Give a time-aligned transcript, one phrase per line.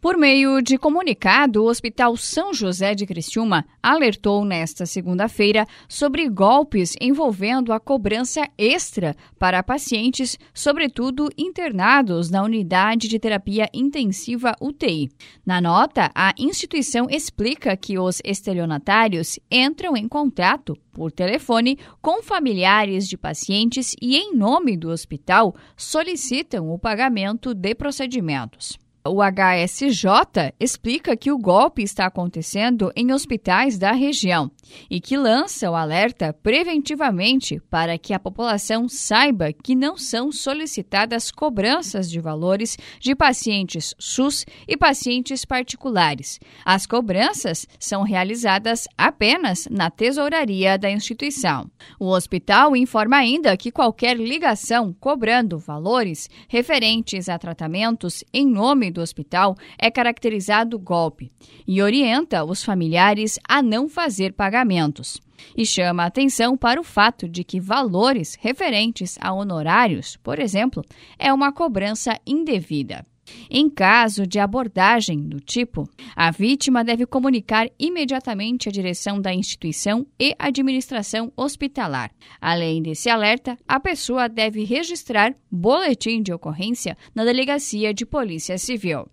[0.00, 6.94] Por meio de comunicado, o Hospital São José de Criciúma alertou nesta segunda-feira sobre golpes
[7.00, 15.08] envolvendo a cobrança extra para pacientes, sobretudo internados na unidade de terapia intensiva UTI.
[15.44, 23.08] Na nota, a instituição explica que os estelionatários entram em contato por telefone com familiares
[23.08, 28.78] de pacientes e, em nome do hospital, solicitam o pagamento de procedimentos.
[29.10, 34.50] O HSJ explica que o golpe está acontecendo em hospitais da região
[34.90, 41.30] e que lança o alerta preventivamente para que a população saiba que não são solicitadas
[41.30, 46.38] cobranças de valores de pacientes SUS e pacientes particulares.
[46.64, 51.70] As cobranças são realizadas apenas na tesouraria da instituição.
[51.98, 58.97] O hospital informa ainda que qualquer ligação cobrando valores referentes a tratamentos em nome do
[58.98, 61.30] do hospital é caracterizado golpe
[61.66, 65.20] e orienta os familiares a não fazer pagamentos.
[65.56, 70.82] E chama atenção para o fato de que valores referentes a honorários, por exemplo,
[71.16, 73.06] é uma cobrança indevida.
[73.50, 80.06] Em caso de abordagem do tipo, a vítima deve comunicar imediatamente a direção da instituição
[80.18, 82.10] e administração hospitalar.
[82.40, 89.08] Além desse alerta, a pessoa deve registrar boletim de ocorrência na Delegacia de Polícia Civil.